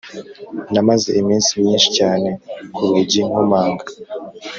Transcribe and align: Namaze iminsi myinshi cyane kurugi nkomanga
Namaze 0.73 1.09
iminsi 1.21 1.49
myinshi 1.61 1.89
cyane 1.97 2.29
kurugi 2.75 3.19
nkomanga 3.27 3.85